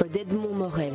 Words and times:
d'Edmond 0.00 0.54
Morel. 0.54 0.92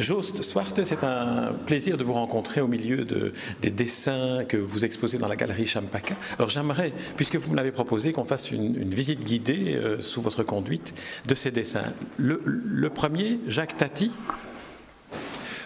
Jost 0.00 0.42
Swarte, 0.42 0.82
c'est 0.82 1.04
un 1.04 1.52
plaisir 1.66 1.98
de 1.98 2.04
vous 2.04 2.14
rencontrer 2.14 2.62
au 2.62 2.66
milieu 2.66 3.04
de, 3.04 3.34
des 3.60 3.70
dessins 3.70 4.44
que 4.48 4.56
vous 4.56 4.86
exposez 4.86 5.18
dans 5.18 5.28
la 5.28 5.36
galerie 5.36 5.66
Champaka. 5.66 6.16
Alors 6.38 6.48
j'aimerais, 6.48 6.92
puisque 7.16 7.36
vous 7.36 7.50
me 7.50 7.56
l'avez 7.56 7.70
proposé, 7.70 8.12
qu'on 8.12 8.24
fasse 8.24 8.50
une, 8.50 8.94
visite 8.94 9.22
guidée 9.22 9.74
euh, 9.74 10.00
sous 10.00 10.22
votre 10.22 10.42
conduite 10.42 10.94
de 11.28 11.34
ces 11.34 11.50
dessins. 11.50 11.92
Le, 12.16 12.40
le 12.44 12.88
premier, 12.88 13.40
Jacques 13.46 13.76
Tati. 13.76 14.10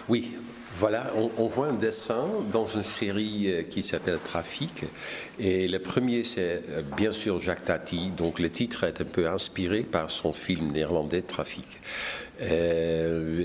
Oui, 0.09 0.33
voilà, 0.77 1.05
on, 1.15 1.31
on, 1.37 1.47
voit 1.47 1.67
un 1.67 1.73
dessin 1.73 2.25
dans 2.51 2.67
une 2.67 2.83
série 2.83 3.49
euh, 3.49 3.63
qui 3.63 3.81
s'appelle 3.83 4.19
Trafic. 4.21 4.83
Et 5.39 5.69
le 5.69 5.79
premier, 5.79 6.25
c'est 6.25 6.61
euh, 6.71 6.81
bien 6.97 7.13
sûr 7.13 7.39
Jacques 7.39 7.63
Tati. 7.63 8.11
Donc 8.17 8.39
le 8.39 8.49
titre 8.49 8.83
est 8.83 8.99
un 8.99 9.05
peu 9.05 9.29
inspiré 9.29 9.81
par 9.83 10.09
son 10.09 10.33
film 10.33 10.73
néerlandais 10.73 11.21
Trafic. 11.21 11.79
Euh, 12.41 13.43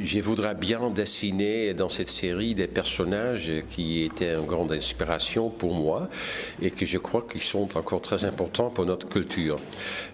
je 0.00 0.20
voudrais 0.20 0.54
bien 0.54 0.90
dessiner 0.90 1.74
dans 1.74 1.88
cette 1.88 2.08
série 2.08 2.54
des 2.54 2.68
personnages 2.68 3.52
qui 3.68 4.04
étaient 4.04 4.34
une 4.34 4.46
grande 4.46 4.70
inspiration 4.70 5.50
pour 5.50 5.74
moi 5.74 6.08
et 6.62 6.70
que 6.70 6.86
je 6.86 6.98
crois 6.98 7.26
qu'ils 7.30 7.42
sont 7.42 7.76
encore 7.76 8.00
très 8.00 8.24
importants 8.24 8.70
pour 8.70 8.86
notre 8.86 9.08
culture. 9.08 9.58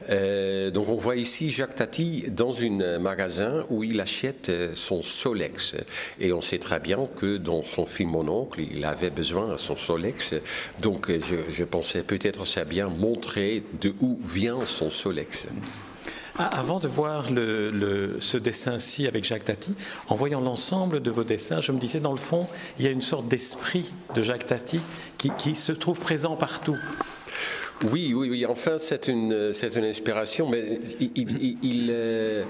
Euh, 0.08 0.70
donc 0.70 0.88
on 0.88 0.96
voit 0.96 1.16
ici 1.16 1.50
Jacques 1.50 1.74
Tati 1.74 2.24
dans 2.30 2.54
un 2.62 2.98
magasin 2.98 3.64
où 3.68 3.84
il 3.84 4.00
achète 4.00 4.50
son 4.74 5.02
Solex 5.02 5.74
et 6.18 6.32
on 6.32 6.40
sait 6.40 6.58
très 6.58 6.80
bien 6.80 7.06
que 7.16 7.36
dans 7.36 7.64
son 7.64 7.84
film 7.84 8.10
Mon 8.10 8.28
oncle 8.28 8.60
il 8.60 8.84
avait 8.84 9.10
besoin 9.10 9.52
de 9.52 9.56
son 9.56 9.76
Solex 9.76 10.34
donc 10.80 11.10
je, 11.10 11.64
pensais 11.64 12.02
peut-être 12.02 12.46
c'est 12.46 12.68
bien 12.68 12.88
montrer 12.88 13.62
de 13.80 13.94
où 14.00 14.18
vient 14.22 14.64
son 14.66 14.90
Solex. 14.90 15.46
Ah, 16.36 16.48
avant 16.48 16.80
de 16.80 16.88
voir 16.88 17.28
ce 17.28 18.36
dessin-ci 18.36 19.06
avec 19.06 19.22
Jacques 19.22 19.44
Tati, 19.44 19.76
en 20.08 20.16
voyant 20.16 20.40
l'ensemble 20.40 21.00
de 21.00 21.10
vos 21.12 21.22
dessins, 21.22 21.60
je 21.60 21.70
me 21.70 21.78
disais, 21.78 22.00
dans 22.00 22.10
le 22.10 22.18
fond, 22.18 22.48
il 22.78 22.84
y 22.84 22.88
a 22.88 22.90
une 22.90 23.02
sorte 23.02 23.28
d'esprit 23.28 23.92
de 24.16 24.22
Jacques 24.22 24.46
Tati 24.46 24.80
qui, 25.16 25.54
se 25.54 25.70
trouve 25.70 26.00
présent 26.00 26.34
partout. 26.34 26.76
Oui, 27.92 28.14
oui, 28.14 28.30
oui. 28.30 28.46
Enfin, 28.46 28.78
c'est 28.78 29.06
une, 29.06 29.52
une 29.52 29.84
inspiration, 29.84 30.48
mais 30.48 30.80
il, 31.14 31.88
euh, 31.90 32.44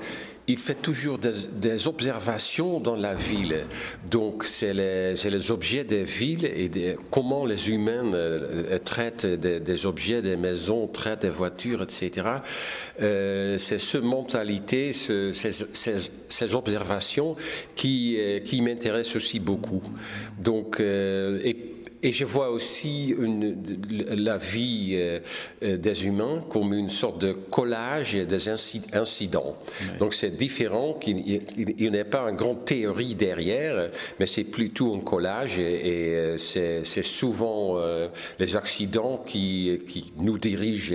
il 0.47 0.59
fait 0.59 0.75
toujours 0.75 1.19
des, 1.19 1.33
des, 1.53 1.89
observations 1.89 2.79
dans 2.79 2.97
la 2.97 3.15
ville. 3.15 3.65
Donc, 4.11 4.45
c'est 4.45 4.75
les, 4.75 5.15
les, 5.15 5.51
objets 5.51 5.85
des 5.85 6.05
villes 6.05 6.45
et 6.45 6.69
des, 6.69 6.97
comment 7.11 7.47
les 7.47 7.71
humains 7.71 8.13
euh, 8.13 8.79
traitent 8.79 9.27
des, 9.27 9.59
des, 9.61 9.87
objets, 9.87 10.21
des 10.21 10.37
maisons, 10.37 10.87
traitent 10.87 11.23
des 11.23 11.31
voitures, 11.31 11.83
etc. 11.83 12.27
Euh, 13.01 13.57
c'est 13.59 13.79
cette 13.79 14.03
mentalité, 14.03 14.93
ce, 14.93 15.33
ces, 15.33 15.51
ces, 15.51 16.11
ces, 16.29 16.55
observations 16.55 17.37
qui, 17.75 18.17
euh, 18.19 18.41
qui 18.41 18.61
m'intéressent 18.61 19.17
aussi 19.17 19.41
beaucoup. 19.41 19.83
Donc, 20.43 20.79
euh, 20.81 21.41
et 21.43 21.57
et 22.05 22.13
je 22.13 22.27
vois 22.27 22.51
aussi 22.51 23.15
une, 23.19 23.57
la 24.11 24.37
vie 24.37 24.91
euh, 24.93 25.21
des 25.63 26.07
humains 26.07 26.45
comme 26.51 26.75
une 26.75 26.91
sorte 26.91 27.21
de 27.21 27.33
collage 27.33 28.15
des 28.15 28.49
incidents. 28.49 29.57
Oui. 29.81 29.99
Donc 29.99 30.13
c'est 30.13 30.37
différent, 30.37 31.01
il, 31.07 31.41
il, 31.79 31.91
n'y 31.91 31.99
a 31.99 32.05
pas 32.05 32.29
une 32.29 32.37
grande 32.37 32.67
théorie 32.67 33.15
derrière, 33.15 33.89
mais 34.21 34.27
c'est 34.27 34.45
plutôt 34.45 34.95
un 34.95 35.01
collage 35.01 35.59
et, 35.59 36.35
et 36.35 36.39
c'est 36.39 37.03
souvent 37.03 37.79
euh, 37.79 38.09
les 38.39 38.55
accidents 38.55 39.23
qui, 39.25 39.81
qui 39.89 40.13
nous 40.19 40.37
dirigent 40.37 40.95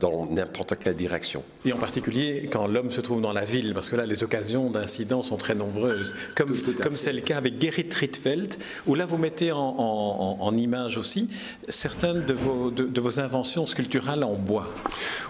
dans 0.00 0.26
n'importe 0.26 0.74
quelle 0.78 0.96
direction. 0.96 1.44
Et 1.64 1.72
en 1.72 1.78
particulier 1.78 2.48
quand 2.50 2.66
l'homme 2.66 2.90
se 2.90 3.00
trouve 3.00 3.20
dans 3.20 3.32
la 3.32 3.44
ville, 3.44 3.74
parce 3.74 3.90
que 3.90 3.96
là, 3.96 4.06
les 4.06 4.22
occasions 4.24 4.70
d'incidents 4.70 5.22
sont 5.22 5.36
très 5.36 5.54
nombreuses, 5.54 6.14
comme 6.36 6.54
comme 6.82 6.96
c'est 6.96 7.12
le 7.12 7.20
cas 7.20 7.36
avec 7.36 7.60
Gerrit 7.60 7.88
Rietveld, 7.94 8.54
où 8.86 8.94
là, 8.94 9.04
vous 9.04 9.18
mettez 9.18 9.52
en, 9.52 9.58
en, 9.58 10.38
en 10.40 10.56
image 10.56 10.96
aussi 10.98 11.28
certaines 11.68 12.24
de 12.24 12.34
vos, 12.34 12.70
de, 12.70 12.84
de, 12.84 13.00
vos 13.00 13.20
inventions 13.20 13.66
sculpturales 13.66 14.24
en 14.24 14.34
bois. 14.34 14.72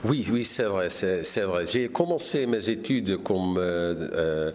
Oui, 0.05 0.27
oui, 0.31 0.45
c'est 0.45 0.65
vrai, 0.65 0.89
c'est 0.91 1.41
vrai. 1.43 1.67
J'ai 1.67 1.89
commencé 1.89 2.47
mes 2.47 2.71
études 2.71 3.23
comme 3.23 3.57
euh, 3.59 3.95
euh, 4.15 4.53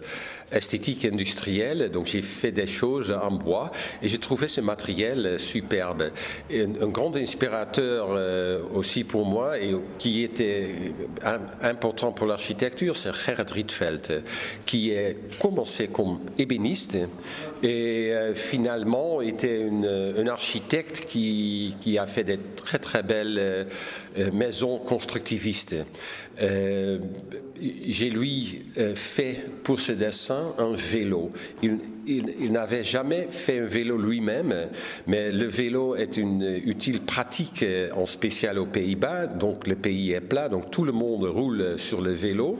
esthétique 0.52 1.04
industrielle, 1.04 1.90
donc 1.90 2.06
j'ai 2.06 2.22
fait 2.22 2.52
des 2.52 2.66
choses 2.66 3.10
en 3.10 3.32
bois 3.32 3.70
et 4.02 4.08
j'ai 4.08 4.18
trouvé 4.18 4.46
ce 4.48 4.60
matériel 4.60 5.38
superbe. 5.38 6.10
Un, 6.52 6.86
grand 6.88 7.14
inspirateur 7.16 8.08
euh, 8.10 8.60
aussi 8.74 9.04
pour 9.04 9.26
moi 9.26 9.58
et 9.58 9.74
qui 9.98 10.22
était 10.22 10.68
un, 11.24 11.40
important 11.62 12.12
pour 12.12 12.26
l'architecture, 12.26 12.96
c'est 12.96 13.12
Gerrit 13.14 13.42
Rietveld, 13.50 14.22
qui 14.64 14.96
a 14.96 15.12
commencé 15.40 15.88
comme 15.88 16.20
ébéniste 16.38 16.96
et 17.62 18.12
euh, 18.12 18.34
finalement 18.34 19.20
était 19.20 19.60
une, 19.60 19.86
un 19.86 20.26
architecte 20.28 21.04
qui, 21.06 21.74
a 21.98 22.06
fait 22.06 22.24
des 22.24 22.38
très 22.56 22.78
très 22.78 23.02
belles 23.02 23.38
euh, 23.38 23.64
maisons 24.32 24.78
constructivistes. 24.78 25.76
J'ai 27.60 28.10
lui 28.10 28.62
euh, 28.78 28.94
fait 28.94 29.50
pour 29.62 29.78
ce 29.80 29.92
dessin 29.92 30.54
un 30.58 30.72
vélo. 30.72 31.32
Il, 32.06 32.52
n'avait 32.52 32.84
jamais 32.84 33.28
fait 33.30 33.60
un 33.60 33.64
vélo 33.64 33.98
lui-même, 33.98 34.54
mais 35.06 35.32
le 35.32 35.46
vélo 35.46 35.96
est 35.96 36.16
une 36.16 36.60
utile 36.64 37.00
pratique 37.00 37.64
en 37.94 38.06
spécial 38.06 38.58
aux 38.58 38.66
Pays-Bas, 38.66 39.26
donc 39.26 39.66
le 39.66 39.74
pays 39.74 40.12
est 40.12 40.20
plat, 40.20 40.48
donc 40.48 40.70
tout 40.70 40.84
le 40.84 40.92
monde 40.92 41.24
roule 41.24 41.78
sur 41.78 42.00
le 42.00 42.12
vélo. 42.12 42.58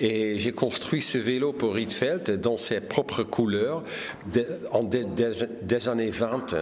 Et 0.00 0.38
j'ai 0.38 0.52
construit 0.52 1.02
ce 1.02 1.18
vélo 1.18 1.52
pour 1.52 1.74
Rietveld 1.74 2.40
dans 2.40 2.56
ses 2.56 2.80
propres 2.80 3.22
couleurs 3.22 3.82
en 4.72 4.82
des, 4.82 5.04
des, 5.04 5.32
des 5.62 5.88
années 5.88 6.10
20. 6.10 6.56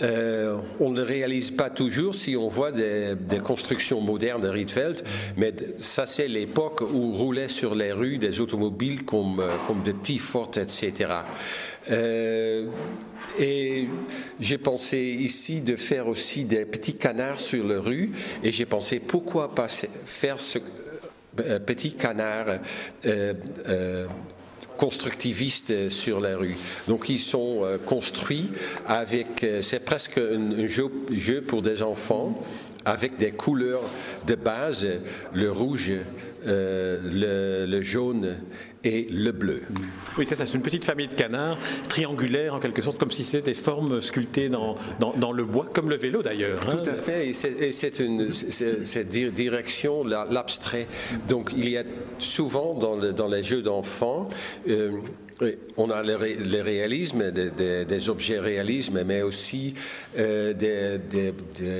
Euh, 0.00 0.56
on 0.80 0.90
ne 0.90 0.96
le 0.96 1.02
réalise 1.02 1.50
pas 1.50 1.70
toujours 1.70 2.14
si 2.14 2.36
on 2.36 2.48
voit 2.48 2.72
des, 2.72 3.14
des 3.14 3.38
constructions 3.38 4.00
modernes 4.00 4.40
de 4.40 4.48
Rietveld, 4.48 5.02
mais 5.36 5.52
ça 5.76 6.06
c'est 6.06 6.28
l'époque 6.28 6.80
où 6.80 7.12
roulaient 7.12 7.48
sur 7.48 7.74
les 7.74 7.92
rues 7.92 8.18
des 8.18 8.40
automobiles 8.40 9.04
comme, 9.04 9.42
comme 9.66 9.82
de 9.82 9.92
T-Ford, 9.92 10.50
etc. 10.56 10.92
Euh, 11.90 12.66
et 13.38 13.88
j'ai 14.40 14.58
pensé 14.58 14.98
ici 14.98 15.60
de 15.60 15.76
faire 15.76 16.08
aussi 16.08 16.44
des 16.44 16.64
petits 16.64 16.96
canards 16.96 17.40
sur 17.40 17.66
la 17.66 17.80
rue, 17.80 18.12
et 18.42 18.52
j'ai 18.52 18.66
pensé 18.66 19.00
pourquoi 19.00 19.54
pas 19.54 19.68
faire 19.68 20.40
ce 20.40 20.58
euh, 21.40 21.58
petit 21.58 21.92
canard 21.92 22.46
euh, 23.06 23.34
euh, 23.68 24.06
constructivistes 24.76 25.90
sur 25.90 26.20
la 26.20 26.36
rue. 26.36 26.56
Donc 26.88 27.08
ils 27.08 27.18
sont 27.18 27.60
euh, 27.62 27.78
construits 27.78 28.50
avec, 28.86 29.46
c'est 29.62 29.84
presque 29.84 30.18
un 30.18 30.66
jeu, 30.66 30.90
jeu, 31.10 31.40
pour 31.40 31.62
des 31.62 31.82
enfants 31.82 32.42
avec 32.84 33.16
des 33.16 33.30
couleurs 33.30 33.82
de 34.26 34.34
base, 34.34 34.86
le 35.32 35.52
rouge, 35.52 35.92
euh, 36.46 36.98
le, 37.04 37.66
le, 37.70 37.82
jaune 37.82 38.36
et 38.84 39.06
le 39.10 39.32
bleu. 39.32 39.62
Oui, 40.18 40.26
c'est 40.26 40.34
ça, 40.34 40.46
c'est 40.46 40.54
une 40.54 40.62
petite 40.62 40.84
famille 40.84 41.08
de 41.08 41.14
canards, 41.14 41.58
triangulaires 41.88 42.54
en 42.54 42.60
quelque 42.60 42.82
sorte, 42.82 42.98
comme 42.98 43.10
si 43.10 43.22
c'était 43.22 43.50
des 43.50 43.54
formes 43.54 44.00
sculptées 44.00 44.48
dans, 44.48 44.74
dans, 45.00 45.12
dans, 45.12 45.32
le 45.32 45.44
bois, 45.44 45.66
comme 45.72 45.88
le 45.88 45.96
vélo 45.96 46.22
d'ailleurs. 46.22 46.68
Hein. 46.68 46.76
Tout 46.82 46.90
à 46.90 46.94
fait, 46.94 47.28
et 47.28 47.72
c'est 47.72 47.98
une 48.00 48.32
cette 48.32 49.08
direction, 49.08 50.04
l'abstrait. 50.04 50.86
Donc 51.28 51.50
il 51.56 51.68
y 51.68 51.76
a 51.76 51.84
souvent 52.18 52.74
dans, 52.74 52.96
le, 52.96 53.12
dans 53.12 53.28
les 53.28 53.42
jeux 53.42 53.62
d'enfants, 53.62 54.28
euh, 54.68 55.00
on 55.76 55.90
a 55.90 56.02
le, 56.02 56.14
ré, 56.14 56.34
le 56.34 56.60
réalisme, 56.60 57.30
des, 57.30 57.50
des, 57.50 57.84
des, 57.84 58.08
objets 58.08 58.38
réalisme, 58.38 59.02
mais 59.04 59.22
aussi 59.22 59.74
euh, 60.18 60.52
des, 60.52 60.98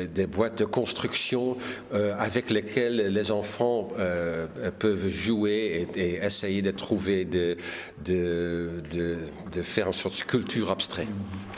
des, 0.07 0.27
boîtes 0.27 0.59
de 0.59 0.65
construction 0.65 1.57
euh, 1.93 2.15
avec 2.19 2.51
lesquelles 2.51 3.13
les 3.13 3.31
enfants 3.31 3.89
euh, 3.99 4.47
peuvent 4.79 5.09
jouer 5.09 5.87
et, 5.95 6.01
et, 6.01 6.25
essayer 6.25 6.63
de 6.63 6.71
trouver, 6.71 7.25
de, 7.25 7.57
de, 8.05 8.83
de, 8.93 9.63
faire 9.63 9.87
une 9.87 9.93
sorte 9.93 10.15
de 10.15 10.21
sculpture 10.21 10.71
abstraite. 10.71 11.09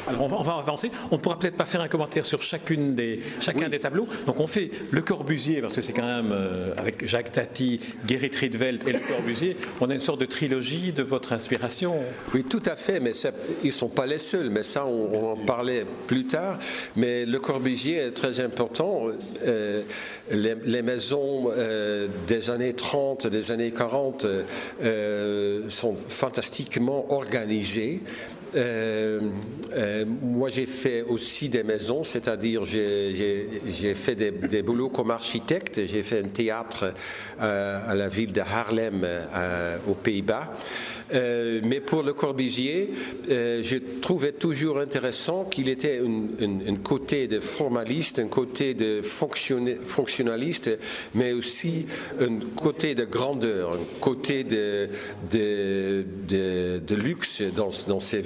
Alors 0.07 0.23
on 0.23 0.29
va, 0.29 0.37
on 0.39 0.43
va 0.43 0.55
avancer. 0.55 0.91
On 1.11 1.17
ne 1.17 1.21
pourra 1.21 1.39
peut-être 1.39 1.57
pas 1.57 1.67
faire 1.67 1.81
un 1.81 1.89
commentaire 1.89 2.25
sur 2.25 2.43
chacune 2.43 2.95
des, 2.95 3.21
chacun 3.41 3.65
oui. 3.65 3.71
des 3.71 3.81
tableaux. 3.81 4.07
Donc 4.27 4.41
on 4.41 4.47
fait 4.47 4.71
le 4.91 5.01
Corbusier, 5.01 5.61
parce 5.61 5.75
que 5.75 5.81
c'est 5.81 5.93
quand 5.93 6.03
même 6.03 6.33
avec 6.77 7.07
Jacques 7.07 7.33
Tati, 7.33 7.81
Gerrit 8.07 8.31
Rietveld 8.35 8.87
et 8.87 8.93
le 8.93 8.99
Corbusier, 8.99 9.57
on 9.81 9.91
a 9.91 9.95
une 9.95 10.01
sorte 10.01 10.21
de 10.21 10.27
trilogie 10.27 10.93
de 10.93 11.03
votre 11.03 11.33
inspiration. 11.33 11.95
Oui, 12.35 12.45
tout 12.45 12.63
à 12.67 12.77
fait, 12.77 13.01
mais 13.01 13.13
ils 13.63 13.67
ne 13.67 13.73
sont 13.73 13.89
pas 13.89 14.07
les 14.07 14.19
seuls, 14.19 14.51
mais 14.51 14.63
ça, 14.63 14.87
on, 14.87 15.33
en 15.33 15.37
parlait 15.37 15.87
plus 16.07 16.25
tard. 16.25 16.59
Mais 16.97 17.25
le 17.25 17.39
Corbusier 17.39 17.97
est 17.97 18.11
très 18.13 18.41
important. 18.41 19.07
Euh, 19.47 19.83
les, 20.31 20.83
maisons 20.83 21.51
euh, 21.51 22.09
des 22.27 22.51
années 22.51 22.75
30, 22.75 22.84
des 23.27 23.51
années 23.51 23.71
40 23.71 24.27
euh, 24.83 25.71
sont 25.71 25.97
fantastiquement 26.09 27.13
organisées. 27.13 28.01
Euh, 28.57 29.21
euh, 29.75 30.05
moi, 30.23 30.49
j'ai 30.49 30.67
fait 30.67 31.03
aussi 31.03 31.49
des 31.49 31.63
maisons, 31.63 32.05
c'est-à-dire 32.05 32.65
j'ai 32.65 33.95
fait 33.95 34.15
des, 34.15 34.63
boulots 34.63 34.89
comme 34.89 35.11
architecte. 35.11 35.81
J'ai 35.87 36.03
fait 36.03 36.21
un 36.21 36.29
théâtre 36.29 36.93
euh, 37.41 37.81
à 37.87 37.95
la 37.95 38.09
ville 38.09 38.33
de 38.33 38.41
Haarlem, 38.41 39.07
aux 39.89 39.95
Pays-Bas. 39.95 40.53
Mais 41.13 41.81
pour 41.81 42.03
Le 42.03 42.13
Corbusier, 42.13 42.91
je 43.29 43.77
trouvais 44.01 44.33
toujours 44.33 44.79
intéressant 44.79 45.45
qu'il 45.45 45.69
était 45.69 46.01
un, 46.01 46.77
côté 46.77 47.29
de 47.29 47.41
formaliste, 47.41 48.19
un 48.19 48.27
côté 48.27 48.75
de 48.75 49.03
fonctionnaliste, 49.03 50.79
mais 51.15 51.33
aussi 51.33 51.87
un 52.21 52.39
côté 52.57 52.95
de 52.95 53.05
grandeur, 53.05 53.75
un 53.75 54.01
côté 54.01 54.45
de, 54.45 54.89
luxe 56.91 57.43
dans, 57.55 58.01
ces 58.01 58.21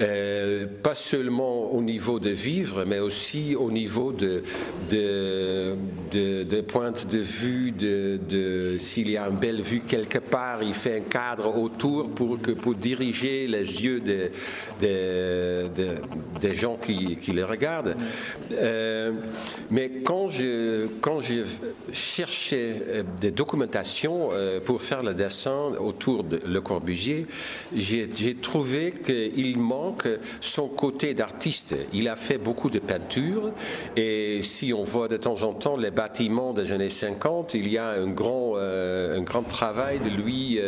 euh, 0.00 0.66
pas 0.82 0.94
seulement 0.94 1.72
au 1.72 1.82
niveau 1.82 2.18
de 2.18 2.30
vivre, 2.30 2.84
mais 2.86 2.98
aussi 2.98 3.54
au 3.54 3.70
niveau 3.70 4.12
de, 4.12 4.42
de, 4.90 5.76
de, 6.12 6.42
de 6.42 7.18
vue, 7.18 7.72
de, 7.72 8.76
s'il 8.78 9.10
y 9.10 9.16
a 9.16 9.28
une 9.28 9.36
belle 9.36 9.62
vue 9.62 9.80
quelque 9.86 10.18
part, 10.18 10.62
il 10.62 10.74
fait 10.74 10.98
un 10.98 11.00
cadre 11.00 11.56
autour 11.58 12.10
pour, 12.10 12.40
que, 12.40 12.52
pour 12.52 12.74
diriger 12.74 13.46
les 13.46 13.82
yeux 13.82 14.00
des, 14.00 14.30
des, 14.80 16.54
gens 16.54 16.76
qui, 16.76 17.16
qui, 17.16 17.32
les 17.32 17.42
regardent. 17.42 17.96
Euh, 18.52 19.12
mais 19.70 19.90
quand 20.04 20.28
je, 20.28 20.86
quand 21.00 21.20
je 21.20 21.42
cherchais 21.92 22.74
euh, 22.88 23.02
des 23.20 23.30
documentations 23.30 24.30
pour 24.64 24.80
faire 24.80 25.02
le 25.02 25.14
dessin 25.14 25.72
autour 25.80 26.24
de 26.24 26.40
Le 26.46 26.60
Corbusier, 26.60 27.26
j'ai 27.74 28.34
trouvé 28.40 28.92
qu'il 29.14 29.58
manque 29.58 30.08
son 30.40 30.68
côté 30.68 31.14
d'artiste. 31.14 31.74
Il 31.92 32.08
a 32.08 32.16
fait 32.16 32.38
beaucoup 32.38 32.70
de 32.70 32.78
peinture 32.78 33.52
et 33.96 34.40
si 34.42 34.72
on 34.72 34.84
voit 34.84 35.08
de 35.08 35.16
temps 35.16 35.42
en 35.42 35.52
temps 35.52 35.76
les 35.76 35.90
bâtiments 35.90 36.52
des 36.52 36.72
années 36.72 36.90
50, 36.90 37.54
il 37.54 37.68
y 37.68 37.78
a 37.78 37.90
un 37.90 38.08
grand, 38.08 38.56
un 38.56 39.20
grand 39.22 39.42
travail 39.42 40.00
de 40.00 40.10
lui 40.10 40.58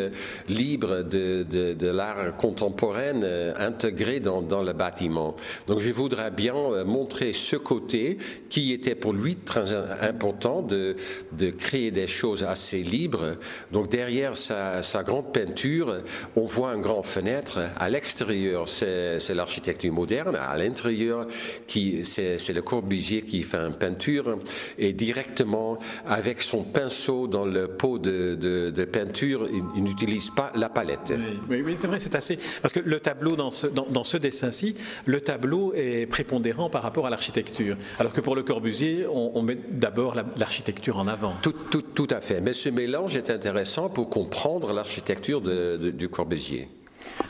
libre 0.48 1.02
de, 1.02 1.90
l'art 1.90 2.36
contemporain 2.36 3.22
euh, 3.22 3.52
intégré 3.58 4.20
dans, 4.20 4.62
le 4.62 4.72
bâtiment. 4.72 5.36
Donc 5.66 5.80
je 5.80 5.92
voudrais 5.92 6.30
bien 6.30 6.56
euh, 6.56 6.84
montrer 6.84 7.32
ce 7.32 7.56
côté 7.56 8.18
qui 8.48 8.72
était 8.72 8.94
pour 8.94 9.12
lui 9.12 9.36
très 9.36 9.74
important 10.02 10.62
de, 10.62 10.96
de 11.32 11.50
créer 11.50 11.90
des 11.90 12.06
choses 12.06 12.42
assez 12.42 12.82
libres. 12.82 13.36
Donc 13.72 13.90
derrière 13.90 14.36
sa, 14.36 14.82
grande 15.04 15.32
peinture, 15.32 15.98
on 16.34 16.44
voit 16.44 16.74
une 16.74 16.82
grande 16.82 17.04
fenêtre. 17.04 17.60
À 17.78 17.88
l'extérieur, 17.88 18.35
c'est 18.66 19.34
l'architecture 19.34 19.92
moderne. 19.92 20.36
À 20.36 20.56
l'intérieur, 20.56 21.26
c'est 21.68 22.52
le 22.52 22.62
Corbusier 22.62 23.22
qui 23.22 23.42
fait 23.42 23.58
une 23.58 23.74
peinture 23.74 24.38
et 24.78 24.92
directement 24.92 25.78
avec 26.06 26.40
son 26.40 26.62
pinceau 26.62 27.26
dans 27.26 27.44
le 27.44 27.68
pot 27.68 27.98
de, 27.98 28.34
de 28.34 28.84
peinture, 28.84 29.46
il 29.76 29.82
n'utilise 29.82 30.30
pas 30.30 30.52
la 30.54 30.68
palette. 30.68 31.12
Oui, 31.48 31.76
c'est 31.78 31.86
vrai, 31.86 31.98
c'est 31.98 32.14
assez. 32.14 32.38
Parce 32.62 32.72
que 32.72 32.80
le 32.80 33.00
tableau, 33.00 33.36
dans 33.36 33.50
ce, 33.50 33.66
dans, 33.66 34.04
ce 34.04 34.16
dessin-ci, 34.16 34.74
le 35.04 35.20
tableau 35.20 35.72
est 35.74 36.06
prépondérant 36.06 36.70
par 36.70 36.82
rapport 36.82 37.06
à 37.06 37.10
l'architecture. 37.10 37.76
Alors 37.98 38.12
que 38.12 38.20
pour 38.20 38.36
le 38.36 38.42
Corbusier, 38.42 39.06
on, 39.08 39.42
met 39.42 39.58
d'abord 39.70 40.16
l'architecture 40.36 40.98
en 40.98 41.06
avant. 41.06 41.34
Tout, 41.42 41.54
tout, 41.70 41.82
tout, 41.82 42.08
à 42.10 42.20
fait. 42.20 42.40
Mais 42.40 42.52
ce 42.52 42.68
mélange 42.68 43.16
est 43.16 43.30
intéressant 43.30 43.88
pour 43.88 44.08
comprendre 44.08 44.72
l'architecture 44.72 45.40
du 45.40 46.08
Corbusier. 46.08 46.68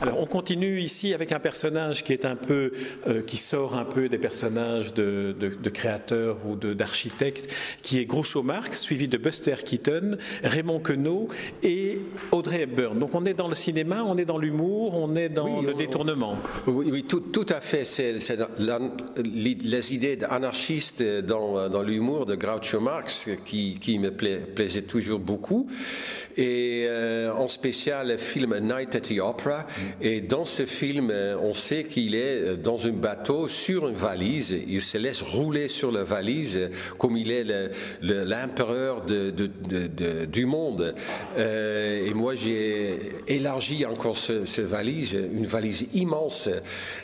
Alors 0.01 0.19
on 0.19 0.25
continue 0.25 0.79
ici 0.79 1.13
avec 1.13 1.31
un 1.31 1.39
personnage 1.39 2.03
qui 2.03 2.13
est 2.13 2.25
un 2.25 2.35
peu, 2.35 2.71
euh, 3.07 3.21
qui 3.21 3.37
sort 3.37 3.75
un 3.75 3.85
peu 3.85 4.09
des 4.09 4.17
personnages 4.17 4.93
de, 4.93 5.35
créateurs 5.73 6.37
ou 6.45 6.55
d'architectes, 6.55 7.51
qui 7.81 7.99
est 7.99 8.05
Groucho 8.05 8.43
Marx, 8.43 8.81
suivi 8.81 9.07
de 9.07 9.17
Buster 9.17 9.55
Keaton, 9.63 10.17
Raymond 10.43 10.79
Queneau 10.79 11.27
et 11.63 11.99
Audrey 12.31 12.61
Hepburn. 12.61 12.97
Donc 12.99 13.15
on 13.15 13.25
est 13.25 13.33
dans 13.33 13.47
le 13.47 13.55
cinéma, 13.55 14.03
on 14.05 14.17
est 14.17 14.25
dans 14.25 14.37
l'humour, 14.37 14.95
on 14.95 15.15
est 15.15 15.29
dans 15.29 15.61
le 15.61 15.73
détournement. 15.73 16.37
Oui, 16.67 16.89
oui 16.91 17.03
tout, 17.03 17.19
tout, 17.19 17.45
à 17.49 17.59
fait. 17.59 17.83
C'est 17.83 18.15
les 19.17 19.93
idées 19.93 20.19
anarchistes 20.29 21.03
dans, 21.03 21.69
dans 21.69 21.81
l'humour 21.81 22.25
de 22.25 22.35
Groucho 22.35 22.79
Marx 22.79 23.29
qui, 23.45 23.77
qui 23.79 23.99
me 23.99 24.11
plaisaient 24.11 24.81
toujours 24.83 25.19
beaucoup 25.19 25.67
et 26.37 26.85
euh, 26.87 27.33
en 27.33 27.47
spécial 27.47 28.09
le 28.09 28.17
film 28.17 28.57
Night 28.59 28.95
at 28.95 29.01
the 29.01 29.19
Opera. 29.19 29.65
Et 30.01 30.21
dans 30.21 30.45
ce 30.45 30.65
film, 30.65 31.09
euh, 31.11 31.35
on 31.41 31.53
sait 31.53 31.83
qu'il 31.83 32.15
est 32.15 32.41
euh, 32.41 32.55
dans 32.55 32.85
un 32.85 32.91
bateau 32.91 33.47
sur 33.47 33.87
une 33.87 33.95
valise. 33.95 34.55
Il 34.67 34.81
se 34.81 34.97
laisse 34.97 35.21
rouler 35.21 35.67
sur 35.67 35.91
la 35.91 36.03
valise 36.03 36.69
comme 36.97 37.17
il 37.17 37.31
est 37.31 37.45
l'empereur 38.01 39.03
du 39.03 40.45
monde. 40.45 40.93
et 41.37 42.13
moi, 42.13 42.35
j'ai 42.35 42.99
élargi 43.27 43.85
encore 43.85 44.17
ce, 44.17 44.61
valise, 44.61 45.17
une 45.33 45.45
valise 45.45 45.87
immense. 45.93 46.49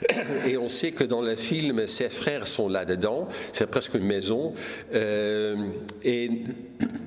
Et 0.47 0.57
on 0.57 0.67
sait 0.67 0.91
que 0.91 1.03
dans 1.03 1.21
le 1.21 1.35
film, 1.35 1.87
ses 1.87 2.09
frères 2.09 2.47
sont 2.47 2.69
là-dedans. 2.69 3.27
C'est 3.53 3.67
presque 3.67 3.95
une 3.95 4.05
maison. 4.05 4.53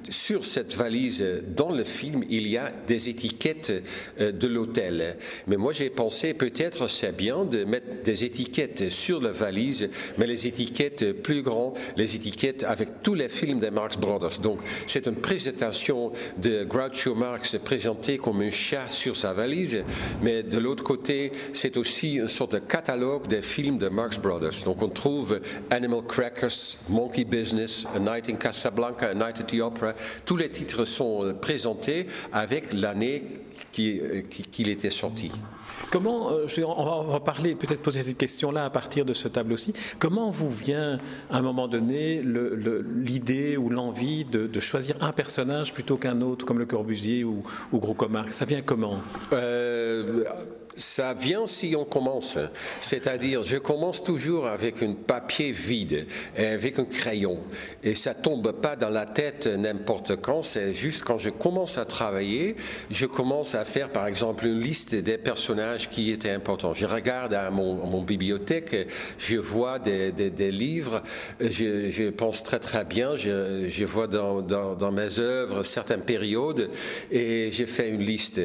Sur 0.08 0.44
cette 0.44 0.74
valise, 0.74 1.24
dans 1.56 1.70
le 1.70 1.84
film, 1.84 2.24
il 2.28 2.46
y 2.46 2.56
a 2.56 2.72
des 2.86 3.08
étiquettes 3.08 3.72
euh, 4.20 4.32
de 4.32 4.46
l'hôtel. 4.46 5.16
Mais 5.46 5.56
moi, 5.56 5.72
j'ai 5.72 5.90
pensé 5.90 6.34
peut-être 6.34 6.88
c'est 6.88 7.16
bien 7.16 7.44
de 7.44 7.64
mettre 7.64 8.02
des 8.04 8.24
étiquettes 8.24 8.90
sur 8.90 9.20
la 9.20 9.32
valise, 9.32 9.88
mais 10.18 10.26
les 10.26 10.46
étiquettes 10.46 11.12
plus 11.22 11.42
grandes, 11.42 11.76
les 11.96 12.14
étiquettes 12.14 12.64
avec 12.64 13.02
tous 13.02 13.14
les 13.14 13.28
films 13.28 13.60
des 13.60 13.70
Marx 13.70 13.96
Brothers. 13.96 14.38
Donc, 14.42 14.60
c'est 14.86 15.06
une 15.06 15.16
présentation 15.16 16.12
de 16.38 16.64
Groucho 16.64 17.14
Marx 17.14 17.56
présenté 17.58 18.18
comme 18.18 18.40
un 18.40 18.50
chat 18.50 18.88
sur 18.88 19.16
sa 19.16 19.32
valise, 19.32 19.82
mais 20.22 20.42
de 20.42 20.58
l'autre 20.58 20.84
côté, 20.84 21.32
c'est 21.52 21.76
aussi 21.76 22.14
une 22.16 22.28
sorte 22.28 22.52
de 22.52 22.58
catalogue 22.58 23.26
des 23.28 23.42
films 23.42 23.78
de 23.78 23.88
Marx 23.88 24.18
Brothers. 24.18 24.64
Donc, 24.64 24.82
on 24.82 24.88
trouve 24.88 25.40
Animal 25.70 26.02
Crackers, 26.06 26.76
Monkey 26.88 27.24
Business, 27.24 27.86
A 27.94 27.98
Night 27.98 28.28
in 28.28 28.36
Casablanca, 28.36 29.10
A 29.10 29.14
Night 29.14 29.40
at 29.40 29.48
the 29.48 29.60
Opera. 29.66 29.94
Tous 30.24 30.36
les 30.36 30.50
titres 30.50 30.84
sont 30.84 31.34
présentés 31.40 32.06
avec 32.32 32.72
l'année 32.72 33.22
euh, 33.78 34.22
qu'il 34.22 34.68
était 34.68 34.90
sorti. 34.90 35.30
Comment, 35.90 36.30
euh, 36.30 36.46
on 36.64 37.04
va 37.04 37.20
parler, 37.20 37.54
peut-être 37.54 37.82
poser 37.82 38.00
cette 38.00 38.16
question-là 38.16 38.64
à 38.64 38.70
partir 38.70 39.04
de 39.04 39.12
ce 39.12 39.28
tableau-ci, 39.28 39.74
comment 39.98 40.30
vous 40.30 40.50
vient 40.50 40.98
à 41.30 41.38
un 41.38 41.42
moment 41.42 41.68
donné 41.68 42.22
l'idée 42.22 43.56
ou 43.56 43.68
l'envie 43.68 44.24
de, 44.24 44.60
choisir 44.60 44.96
un 45.02 45.12
personnage 45.12 45.74
plutôt 45.74 45.96
qu'un 45.96 46.22
autre, 46.22 46.46
comme 46.46 46.58
le 46.58 46.64
Corbusier 46.64 47.24
ou, 47.24 47.42
ou 47.72 47.78
Gros 47.78 47.96
Ça 48.30 48.46
vient 48.46 48.62
comment? 48.62 49.00
Euh, 49.32 50.24
ça 50.76 51.14
vient 51.14 51.46
si 51.46 51.74
on 51.76 51.84
commence. 51.84 52.38
C'est-à-dire, 52.80 53.42
je 53.42 53.56
commence 53.56 54.02
toujours 54.02 54.46
avec 54.46 54.82
un 54.82 54.92
papier 54.92 55.52
vide, 55.52 56.06
avec 56.36 56.78
un 56.78 56.84
crayon. 56.84 57.38
Et 57.82 57.94
ça 57.94 58.14
tombe 58.14 58.52
pas 58.52 58.76
dans 58.76 58.90
la 58.90 59.06
tête 59.06 59.46
n'importe 59.46 60.16
quand. 60.16 60.42
C'est 60.42 60.74
juste 60.74 61.02
quand 61.02 61.18
je 61.18 61.30
commence 61.30 61.78
à 61.78 61.84
travailler, 61.84 62.56
je 62.90 63.06
commence 63.06 63.54
à 63.54 63.64
faire, 63.64 63.90
par 63.90 64.06
exemple, 64.06 64.46
une 64.46 64.60
liste 64.60 64.94
des 64.94 65.18
personnages 65.18 65.88
qui 65.88 66.10
étaient 66.10 66.30
importants. 66.30 66.74
Je 66.74 66.86
regarde 66.86 67.34
à 67.34 67.50
mon, 67.50 68.02
bibliothèque, 68.02 68.88
je 69.18 69.36
vois 69.36 69.78
des, 69.78 70.12
livres, 70.50 71.02
je, 71.40 72.10
pense 72.10 72.42
très 72.42 72.58
très 72.58 72.84
bien, 72.84 73.16
je, 73.16 73.84
vois 73.84 74.06
dans, 74.06 74.42
dans, 74.42 74.92
mes 74.92 75.18
œuvres 75.18 75.64
certaines 75.64 76.02
périodes 76.02 76.70
et 77.10 77.50
j'ai 77.50 77.66
fait 77.66 77.88
une 77.88 78.02
liste. 78.02 78.40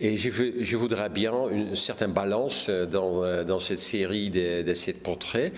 Et 0.00 0.16
je, 0.16 0.30
je 0.60 0.76
voudrais 0.76 1.08
bien 1.08 1.48
une 1.50 1.73
une 1.74 1.80
certaine 1.80 2.12
balance 2.12 2.68
euh, 2.68 2.86
dans, 2.86 3.24
euh, 3.24 3.42
dans 3.42 3.58
cette 3.58 3.80
série 3.80 4.30
de, 4.30 4.62
de 4.62 4.74
ces 4.74 4.92
portraits. 4.92 5.52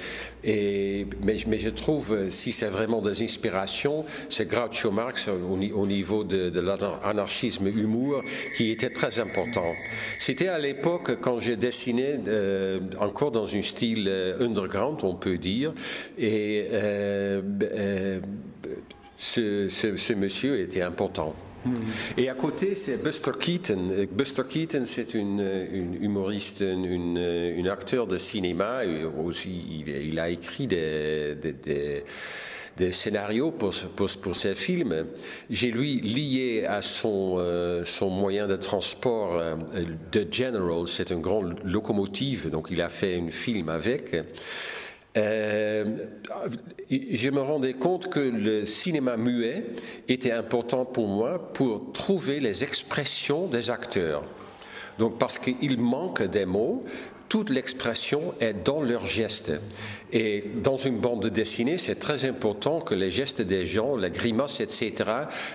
Mais, 0.45 1.59
je 1.59 1.69
trouve, 1.69 2.15
euh, 2.15 2.31
si 2.31 2.53
c'est 2.53 2.69
vraiment 2.69 3.03
des 3.03 3.23
inspirations, 3.23 4.05
c'est 4.31 4.49
Groucho 4.49 4.91
Marx 4.91 5.29
au, 5.29 5.59
au 5.75 5.87
niveau 5.87 6.25
de, 6.25 6.59
l'anarchisme 6.59 7.67
humour 7.67 8.23
qui 8.57 8.71
était 8.71 8.91
très 8.91 9.19
important. 9.19 9.75
C'était 10.19 10.49
à 10.49 10.59
l'époque 10.59 11.21
quand 11.21 11.39
je 11.39 11.53
dessinais 11.53 12.19
encore 12.99 13.31
dans 13.31 13.55
un 13.55 13.63
style 13.63 14.09
underground, 14.41 14.99
on 15.03 15.15
peut 15.15 15.39
dire, 15.39 15.73
et 16.19 16.69
ce 19.19 20.13
monsieur 20.15 20.61
était 20.61 20.83
important. 20.83 21.35
Et 22.17 22.29
à 22.29 22.35
côté, 22.35 22.75
c'est 22.75 23.03
Buster 23.03 23.33
Keaton. 23.39 24.07
Buster 24.11 24.43
Keaton, 24.49 24.85
c'est 24.85 25.15
une, 25.15 25.97
humoriste, 26.01 26.61
une, 26.61 27.69
acteur 27.69 28.07
de 28.07 28.19
cinéma. 28.19 28.81
aussi, 29.25 29.85
il, 29.89 30.19
a 30.19 30.29
écrit 30.29 30.67
des, 30.67 31.37
scénarios 32.93 33.51
pour, 33.53 33.75
pour, 33.97 34.09
pour 34.23 34.37
ses 34.37 34.55
films. 34.55 35.07
J'ai 35.51 35.71
lui 35.71 36.01
lié 36.01 36.65
à 36.67 36.83
son, 36.83 37.37
euh, 37.39 37.85
moyen 38.03 38.47
de 38.47 38.57
transport 38.57 39.35
euh, 39.35 39.57
de 40.13 40.27
General, 40.31 40.87
c'est 40.87 41.11
une 41.11 41.21
grande 41.21 41.57
locomotive, 41.65 42.51
donc 42.51 42.69
il 42.71 42.81
a 42.83 42.89
fait 42.89 43.21
un 43.21 43.31
film 43.31 43.69
avec. 43.69 44.15
Euh, 45.17 45.97
je 46.91 47.31
me 47.31 47.41
rendais 47.41 47.75
compte 47.75 48.09
que 48.09 48.21
le 48.21 48.65
cinéma 48.65 49.17
muet 49.17 49.65
était 50.09 50.33
important 50.33 50.85
pour 50.85 51.09
moi 51.09 51.53
pour 51.53 51.93
trouver 51.93 52.41
les 52.41 52.65
expressions 52.65 53.47
des 53.47 53.71
acteurs. 53.71 54.23
Donc 54.99 55.19
parce 55.19 55.39
qu'il 55.39 55.79
manque 55.81 56.23
des 56.23 56.47
mots, 56.47 56.85
toute 57.29 57.51
l'expression 57.51 58.35
est 58.41 58.55
dans 58.65 58.83
leurs 58.83 59.07
gestes. 59.07 59.53
Et 60.13 60.45
dans 60.63 60.77
une 60.77 60.99
bande 60.99 61.27
dessinée, 61.27 61.79
c'est 61.79 61.97
très 61.97 62.25
important 62.25 62.81
que 62.81 62.95
les 62.95 63.11
gestes 63.11 63.43
des 63.43 63.67
gens, 63.67 63.97
les 63.97 64.11
grimaces, 64.11 64.61
etc., 64.61 64.93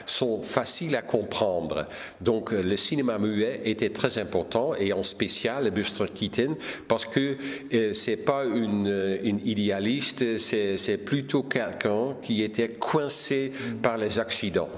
sont 0.05 0.43
faciles 0.43 0.95
à 0.95 1.01
comprendre. 1.01 1.87
Donc 2.19 2.51
le 2.51 2.75
cinéma 2.75 3.17
muet 3.17 3.61
était 3.65 3.89
très 3.89 4.17
important, 4.17 4.73
et 4.75 4.91
en 4.93 5.03
spécial 5.03 5.71
Buster 5.71 6.05
Keaton, 6.13 6.57
parce 6.87 7.05
que 7.05 7.37
euh, 7.73 7.93
c'est 7.93 8.17
pas 8.17 8.43
une, 8.45 9.19
une 9.23 9.39
idéaliste, 9.45 10.37
c'est 10.37 10.97
plutôt 10.97 11.43
quelqu'un 11.43 12.15
qui 12.21 12.43
était 12.43 12.69
coincé 12.69 13.51
par 13.81 13.97
les 13.97 14.19
accidents. 14.19 14.69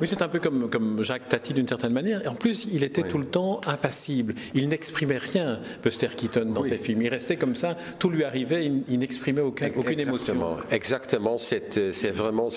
Oui, 0.00 0.08
c'est 0.08 0.22
un 0.22 0.28
peu 0.28 0.38
comme, 0.38 0.70
comme 0.70 1.02
Jacques 1.02 1.28
Tati 1.28 1.52
d'une 1.52 1.68
certaine 1.68 1.92
manière. 1.92 2.22
En 2.26 2.34
plus, 2.34 2.66
il 2.72 2.84
était 2.84 3.02
tout 3.02 3.18
le 3.18 3.26
temps 3.26 3.60
impassible. 3.66 4.34
Il 4.54 4.68
n'exprimait 4.68 5.18
rien, 5.18 5.60
Buster 5.82 6.08
Keaton, 6.16 6.46
dans 6.46 6.62
ses 6.62 6.78
films. 6.78 7.02
Il 7.02 7.08
restait 7.08 7.36
comme 7.36 7.54
ça, 7.54 7.76
tout 7.98 8.08
lui 8.08 8.24
arrivait, 8.24 8.64
il, 8.64 8.82
il 8.88 8.98
n'exprimait 9.10 9.40
aucun, 9.42 9.70
aucune 9.74 10.00
émotion. 10.00 10.56
Exactement, 10.70 11.36
c'est 11.38 12.10
vraiment, 12.10 12.48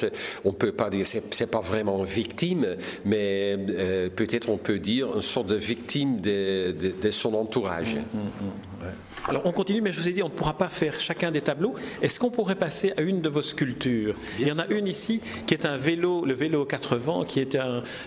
on 0.46 0.54
peut 0.54 0.72
pas 0.72 0.90
dire, 0.90 1.06
c'est 1.08 1.50
pas 1.50 1.62
vraiment 1.62 2.04
victime, 2.04 2.76
mais 3.06 3.58
euh, 3.70 4.10
peut-être 4.10 4.50
on 4.50 4.58
peut 4.58 4.80
dire 4.80 5.16
une 5.16 5.22
sorte 5.22 5.48
de 5.48 5.56
victime 5.56 6.22
de, 6.22 6.72
de, 6.72 7.12
son 7.12 7.34
entourage. 7.34 7.96
Mmh, 7.96 8.18
mmh, 8.18 8.46
mmh. 8.46 8.92
Alors 9.26 9.44
on 9.46 9.54
continue, 9.54 9.80
mais 9.80 9.92
je 9.92 10.00
vous 10.02 10.10
ai 10.10 10.12
dit, 10.12 10.22
on 10.22 10.28
ne 10.28 10.34
pourra 10.34 10.58
pas 10.58 10.68
faire 10.68 11.00
chacun 11.00 11.32
des 11.32 11.40
tableaux. 11.40 11.76
Est-ce 12.02 12.20
qu'on 12.20 12.30
pourrait 12.30 12.56
passer 12.56 12.94
à 12.98 13.02
une 13.02 13.22
de 13.22 13.30
vos 13.30 13.42
sculptures? 13.42 14.16
Il 14.40 14.48
y 14.48 14.52
en 14.52 14.60
a 14.60 14.68
une 14.68 14.86
ici 14.86 15.22
qui 15.48 15.54
est 15.54 15.66
un 15.66 15.78
vélo, 15.78 16.26
le 16.26 16.34
vélo 16.34 16.66
4 16.66 16.98
vents, 16.98 17.24
qui 17.24 17.40
est 17.40 17.58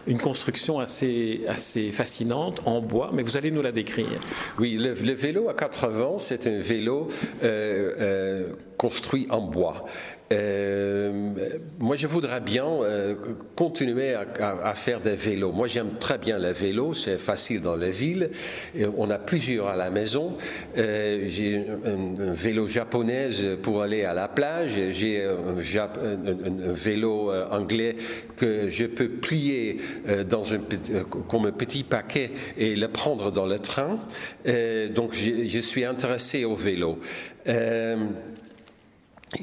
une 0.07 0.19
construction 0.19 0.79
assez, 0.79 1.41
assez 1.49 1.91
fascinante 1.91 2.61
en 2.67 2.83
bois, 2.83 3.11
mais 3.15 3.23
vous 3.23 3.39
allez 3.39 3.51
nous 3.51 3.63
la 3.63 3.73
décrire. 3.73 4.21
Oui, 4.59 4.77
le, 4.77 4.93
vélo 4.93 5.49
à 5.49 5.55
4 5.55 5.89
vents, 5.89 6.19
c'est 6.19 6.47
un 6.47 6.59
vélo 6.59 7.09
euh, 7.43 7.93
euh, 7.99 8.36
construit 8.77 9.27
en 9.31 9.41
bois. 9.41 9.85
Euh, 10.33 11.13
moi, 11.79 11.95
je 11.95 12.07
voudrais 12.07 12.41
bien 12.41 12.67
euh, 12.67 13.15
continuer 13.55 14.15
à, 14.15 14.75
faire 14.75 15.01
des 15.01 15.15
vélos. 15.15 15.53
Moi, 15.53 15.69
j'aime 15.69 15.91
très 16.01 16.19
bien 16.19 16.39
les 16.39 16.53
vélos, 16.53 16.95
c'est 16.95 17.19
facile 17.19 17.63
dans 17.63 17.77
les 17.77 17.91
villes. 17.91 18.31
on 18.97 19.09
a 19.11 19.19
plusieurs 19.19 19.69
à 19.69 19.77
la 19.77 19.91
maison. 19.91 20.37
Euh, 20.77 21.27
j'ai 21.29 21.65
un, 21.85 22.33
vélo 22.33 22.67
japonais 22.67 23.29
pour 23.63 23.83
aller 23.83 24.05
à 24.05 24.15
la 24.15 24.27
plage. 24.27 24.77
J'ai 24.93 25.25
un, 25.25 26.73
vélo 26.73 27.33
anglais 27.51 27.95
que 28.37 28.69
je 28.69 28.87
peux 28.87 29.09
plier 29.09 29.79
comme 31.29 31.47
un 31.47 31.53
petit 31.53 31.85
paquet 31.85 32.31
et 32.59 32.75
le 32.75 32.89
prendre 32.89 33.31
dans 33.31 33.47
le 33.47 33.59
train. 33.59 33.99
donc, 34.95 35.15
je, 35.15 35.61
suis 35.61 35.85
intéressé 35.85 36.45
au 36.45 36.55
vélo. 36.55 36.99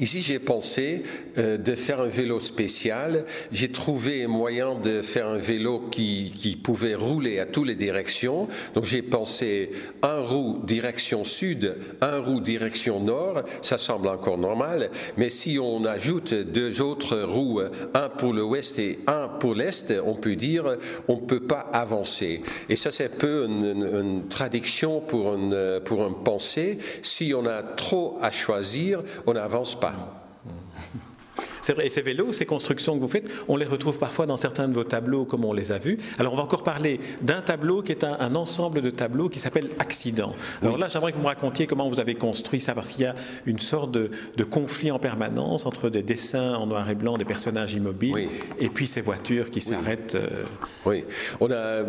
Ici, 0.00 0.22
j'ai 0.22 0.38
pensé 0.38 1.02
euh, 1.36 1.58
de 1.58 1.74
faire 1.74 2.00
un 2.00 2.06
vélo 2.06 2.40
spécial. 2.40 3.26
J'ai 3.52 3.70
trouvé 3.70 4.24
un 4.24 4.28
moyen 4.28 4.76
de 4.76 5.02
faire 5.02 5.28
un 5.28 5.36
vélo 5.36 5.84
qui, 5.90 6.32
qui 6.34 6.56
pouvait 6.56 6.94
rouler 6.94 7.38
à 7.38 7.44
toutes 7.44 7.66
les 7.66 7.74
directions. 7.74 8.48
Donc, 8.74 8.84
j'ai 8.84 9.02
pensé 9.02 9.72
un 10.00 10.20
roue 10.20 10.58
direction 10.64 11.26
sud, 11.26 11.76
un 12.00 12.18
roue 12.18 12.40
direction 12.40 12.98
nord. 12.98 13.42
Ça 13.60 13.76
semble 13.76 14.08
encore 14.08 14.38
normal. 14.38 14.90
Mais 15.18 15.28
si 15.28 15.58
on 15.58 15.84
ajoute 15.84 16.32
deux 16.32 16.80
autres 16.80 17.20
roues, 17.20 17.60
un 17.92 18.08
pour 18.08 18.32
l'ouest 18.32 18.78
et 18.78 19.00
un 19.06 19.28
pour 19.28 19.54
l'est, 19.54 19.92
on 20.02 20.14
peut 20.14 20.36
dire 20.36 20.78
on 21.08 21.18
peut 21.18 21.46
pas 21.46 21.60
avancer. 21.60 22.40
Et 22.70 22.76
ça, 22.76 22.90
c'est 22.90 23.04
un 23.04 23.18
peu 23.18 23.44
une, 23.44 23.86
une, 24.00 24.28
traduction 24.28 25.00
pour 25.00 25.34
une, 25.34 25.80
pour 25.84 26.06
une 26.06 26.24
pensée. 26.24 26.78
Si 27.02 27.34
on 27.34 27.44
a 27.44 27.62
trop 27.62 28.16
à 28.22 28.30
choisir, 28.30 29.02
on 29.26 29.34
n'avance 29.34 29.74
pas. 29.78 29.83
Папа. 29.84 30.23
C'est 31.64 31.72
vrai, 31.72 31.86
et 31.86 31.90
ces 31.90 32.02
vélos, 32.02 32.32
ces 32.32 32.44
constructions 32.44 32.94
que 32.94 33.00
vous 33.00 33.08
faites, 33.08 33.30
on 33.48 33.56
les 33.56 33.64
retrouve 33.64 33.98
parfois 33.98 34.26
dans 34.26 34.36
certains 34.36 34.68
de 34.68 34.74
vos 34.74 34.84
tableaux, 34.84 35.24
comme 35.24 35.46
on 35.46 35.54
les 35.54 35.72
a 35.72 35.78
vus. 35.78 35.96
Alors, 36.18 36.34
on 36.34 36.36
va 36.36 36.42
encore 36.42 36.62
parler 36.62 37.00
d'un 37.22 37.40
tableau 37.40 37.80
qui 37.80 37.90
est 37.90 38.04
un, 38.04 38.34
ensemble 38.34 38.82
de 38.82 38.90
tableaux 38.90 39.30
qui 39.30 39.38
s'appelle 39.38 39.70
Accident. 39.78 40.34
Alors 40.60 40.76
là, 40.76 40.88
j'aimerais 40.88 41.12
que 41.12 41.16
vous 41.16 41.22
me 41.22 41.28
racontiez 41.28 41.66
comment 41.66 41.88
vous 41.88 42.00
avez 42.00 42.16
construit 42.16 42.60
ça, 42.60 42.74
parce 42.74 42.90
qu'il 42.90 43.04
y 43.04 43.06
a 43.06 43.14
une 43.46 43.60
sorte 43.60 43.92
de, 43.92 44.10
conflit 44.44 44.90
en 44.90 44.98
permanence 44.98 45.64
entre 45.64 45.88
des 45.88 46.02
dessins 46.02 46.54
en 46.54 46.66
noir 46.66 46.90
et 46.90 46.94
blanc 46.94 47.16
des 47.16 47.24
personnages 47.24 47.72
immobiles 47.72 48.28
et 48.60 48.68
puis 48.68 48.86
ces 48.86 49.00
voitures 49.00 49.50
qui 49.50 49.62
s'arrêtent. 49.62 50.16
Euh. 50.16 50.44
Oui, 50.84 51.06
on 51.40 51.50
a, 51.50 51.82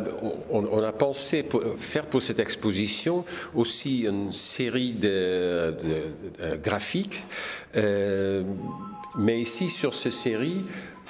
on, 0.51 0.81
a 0.81 0.93
pensé 0.93 1.43
pour, 1.43 1.61
faire 1.75 2.05
pour 2.05 2.21
cette 2.21 2.39
exposition 2.39 3.25
aussi 3.53 4.03
une 4.03 4.31
série 4.31 4.93
de, 4.93 5.75
graphiques. 6.63 7.25
Euh, 7.75 8.43
mais 9.17 9.39
ici, 9.39 9.69
sur 9.69 9.93
cette 9.93 10.13
série, 10.13 10.65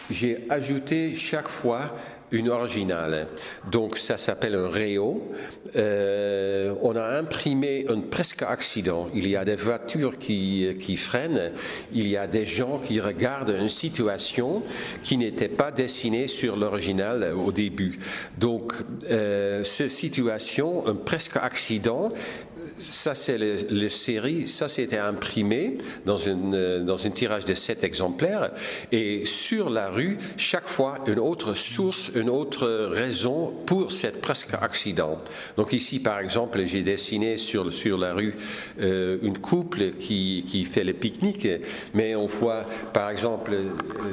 j'ai 0.09 0.45
ajouté 0.49 1.15
chaque 1.15 1.49
fois 1.49 1.91
une 2.31 2.49
originale. 2.49 3.27
Donc 3.71 3.97
ça 3.97 4.17
s'appelle 4.17 4.55
un 4.55 4.67
réo. 4.67 5.31
Euh, 5.75 6.73
on 6.81 6.95
a 6.95 7.17
imprimé 7.17 7.85
un 7.87 8.01
presque 8.01 8.41
accident. 8.41 9.07
Il 9.13 9.27
y 9.27 9.35
a 9.35 9.45
des 9.45 9.55
voitures 9.55 10.17
qui, 10.17 10.67
qui 10.79 10.97
freinent. 10.97 11.51
Il 11.93 12.07
y 12.07 12.17
a 12.17 12.27
des 12.27 12.45
gens 12.45 12.79
qui 12.79 12.99
regardent 12.99 13.55
une 13.57 13.69
situation 13.69 14.63
qui 15.03 15.17
n'était 15.17 15.49
pas 15.49 15.71
dessinée 15.71 16.27
sur 16.27 16.57
l'original 16.57 17.33
au 17.33 17.51
début. 17.51 17.99
Donc 18.37 18.73
euh, 19.09 19.63
cette 19.63 19.89
situation, 19.89 20.87
un 20.87 20.95
presque 20.95 21.37
accident, 21.37 22.11
ça, 22.77 23.15
c'est 23.15 23.37
les, 23.37 23.89
séries. 23.89 24.47
Ça, 24.47 24.67
c'était 24.67 24.97
imprimé 24.97 25.77
dans 26.05 26.17
une, 26.17 26.53
euh, 26.53 26.83
dans 26.83 26.97
une 26.97 27.13
tirage 27.13 27.45
de 27.45 27.53
sept 27.53 27.83
exemplaires. 27.83 28.49
Et 28.91 29.23
sur 29.25 29.69
la 29.69 29.89
rue, 29.89 30.17
chaque 30.37 30.67
fois, 30.67 30.97
une 31.07 31.19
autre 31.19 31.53
source, 31.53 32.11
une 32.15 32.29
autre 32.29 32.67
raison 32.91 33.53
pour 33.65 33.91
cette 33.91 34.19
presque 34.19 34.53
accident. 34.59 35.21
Donc 35.55 35.71
ici, 35.71 35.99
par 35.99 36.19
exemple, 36.19 36.65
j'ai 36.65 36.81
dessiné 36.81 37.37
sur, 37.37 37.71
sur 37.71 37.97
la 37.97 38.13
rue 38.13 38.35
euh, 38.81 39.17
une 39.21 39.37
couple 39.37 39.91
qui, 39.93 40.43
qui 40.47 40.65
fait 40.65 40.83
le 40.83 40.93
pique-nique. 40.93 41.47
Mais 41.93 42.15
on 42.15 42.27
voit, 42.27 42.65
par 42.93 43.09
exemple, 43.09 43.53
euh, 43.53 43.69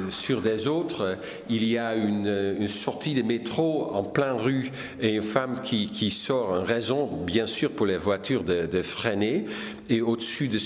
sur 0.09 0.41
des 0.41 0.67
autres, 0.67 1.17
il 1.49 1.65
y 1.65 1.77
a 1.77 1.95
une, 1.95 2.67
sortie 2.69 3.13
de 3.13 3.23
métro 3.23 3.89
en 3.93 4.03
plein 4.03 4.33
rue 4.33 4.71
et 5.01 5.15
une 5.15 5.21
femme 5.21 5.59
qui, 5.61 5.89
qui 5.89 6.11
sort. 6.11 6.59
Une 6.59 6.65
raison, 6.65 7.05
bien 7.05 7.47
sûr, 7.47 7.71
pour 7.71 7.85
les 7.85 7.97
voitures 7.97 8.43
de 8.43 8.52
de, 8.53 8.81
freiner. 8.81 9.45
Et 9.89 10.01
au-dessus 10.01 10.47
de, 10.47 10.57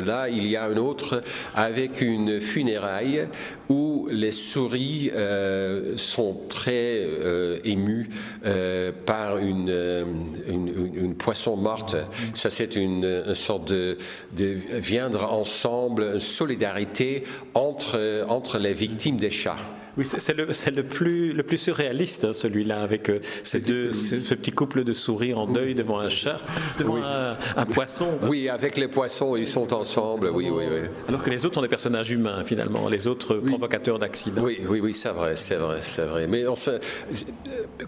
là, 0.00 0.28
il 0.28 0.46
y 0.46 0.56
a 0.56 0.64
un 0.64 0.76
autre 0.76 1.22
avec 1.54 2.00
une 2.00 2.40
funéraille 2.40 3.26
où 3.68 4.08
les 4.10 4.32
souris 4.32 5.10
euh, 5.14 5.96
sont 5.96 6.40
très 6.48 7.00
euh, 7.02 7.58
émues 7.64 8.08
euh, 8.44 8.92
par 9.04 9.38
une, 9.38 10.04
une, 10.48 11.14
poisson 11.14 11.56
morte. 11.56 11.96
Ça, 12.34 12.50
c'est 12.50 12.76
une, 12.76 13.34
sorte 13.34 13.72
de, 13.72 13.96
de 14.36 14.56
viendre 14.74 15.32
ensemble, 15.32 16.10
une 16.14 16.20
solidarité 16.20 17.24
entre, 17.54 18.26
entre 18.28 18.58
les 18.58 18.74
victimes 18.74 19.16
des 19.16 19.30
chats. 19.30 19.56
Oui, 19.96 20.04
c'est 20.04 20.36
le, 20.36 20.46
le, 20.46 20.82
plus, 20.82 21.32
le 21.32 21.42
plus 21.42 21.56
surréaliste, 21.56 22.24
hein, 22.24 22.34
celui-là, 22.34 22.82
avec 22.82 23.08
euh, 23.08 23.20
ces 23.42 23.60
deux, 23.60 23.92
ce, 23.92 24.16
petit 24.34 24.52
couple 24.52 24.84
de 24.84 24.92
souris 24.92 25.32
en 25.32 25.46
deuil 25.46 25.74
devant 25.74 25.98
un 25.98 26.10
chat, 26.10 26.38
devant 26.78 26.96
un, 27.02 27.36
poisson. 27.64 28.06
Oui, 28.28 28.50
avec 28.50 28.76
les 28.76 28.88
poissons, 28.88 29.36
ils 29.36 29.46
sont 29.46 29.72
ensemble, 29.72 30.30
oui, 30.34 30.50
oui, 30.50 30.64
oui. 30.70 30.88
Alors 31.08 31.22
que 31.22 31.30
les 31.30 31.46
autres 31.46 31.54
sont 31.54 31.62
des 31.62 31.68
personnages 31.68 32.10
humains, 32.10 32.44
finalement, 32.44 32.90
les 32.90 33.06
autres 33.06 33.36
provocateurs 33.36 33.98
d'accidents. 33.98 34.42
Oui, 34.44 34.58
oui, 34.68 34.80
oui, 34.80 34.92
c'est 34.92 35.08
vrai, 35.08 35.34
c'est 35.34 35.56
vrai, 35.56 35.78
c'est 35.80 36.04
vrai. 36.04 36.26
Mais 36.26 36.44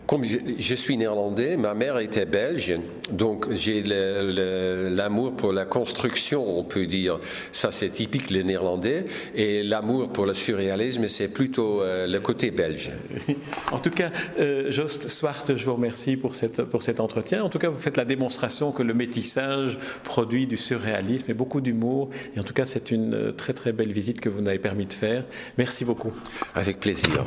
comme 0.07 0.25
je, 0.25 0.75
suis 0.75 0.97
néerlandais, 0.97 1.59
ma 1.59 1.75
mère 1.75 1.99
était 1.99 2.27
belge, 2.27 2.75
donc 3.11 3.53
j'ai 3.53 3.83
l'amour 3.83 5.33
pour 5.33 5.53
la 5.53 5.67
construction, 5.67 6.59
on 6.59 6.65
peut 6.65 6.87
dire. 6.87 7.19
Ça, 7.53 7.71
c'est 7.71 7.91
typique 7.91 8.31
les 8.31 8.45
néerlandais. 8.45 9.05
Et 9.35 9.63
l'amour 9.63 10.09
pour 10.09 10.25
le 10.25 10.33
surréalisme, 10.33 11.07
c'est 11.09 11.29
plutôt... 11.29 11.83
Euh, 11.83 11.98
le, 12.07 12.19
côté 12.21 12.51
belge. 12.51 12.91
En 13.73 13.79
tout 13.79 13.91
cas, 13.91 14.11
euh, 14.39 14.71
Jost 14.71 15.09
Swart, 15.09 15.55
je 15.55 15.65
vous 15.65 15.75
remercie 15.75 16.17
pour, 16.17 16.35
cette, 16.35 16.63
pour 16.63 16.83
cet 16.83 17.01
entretien. 17.01 17.43
En 17.45 17.49
tout 17.49 17.59
cas, 17.59 17.69
vous 17.69 17.79
faites 17.79 17.97
la 17.97 18.05
démonstration 18.05 18.73
que 18.73 18.83
le 18.83 18.95
métissage 18.95 19.79
produit 20.05 20.47
du 20.47 20.57
surréalisme 20.57 21.31
et 21.31 21.35
beaucoup 21.35 21.61
d'humour. 21.61 22.11
Et 22.35 22.41
en 22.41 22.45
tout 22.45 22.55
cas, 22.55 22.65
c'est 22.65 22.91
une 22.91 23.33
très 23.33 23.53
très 23.53 23.73
belle 23.73 23.93
visite 23.93 24.21
que 24.21 24.29
vous 24.29 24.41
nous 24.41 24.49
avez 24.49 24.59
permis 24.59 24.87
de 24.87 24.93
faire. 24.93 25.25
Merci 25.57 25.85
beaucoup. 25.85 26.13
Avec 26.55 26.81
plaisir. 26.81 27.25